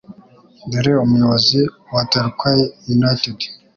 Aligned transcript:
dore 0.71 0.93
Umuyobozi 1.05 1.59
wa 1.93 2.01
Torquay 2.11 2.59
United 2.95 3.37